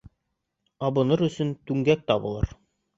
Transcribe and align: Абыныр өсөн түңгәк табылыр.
Абыныр 0.89 1.25
өсөн 1.29 1.55
түңгәк 1.71 2.05
табылыр. 2.11 2.55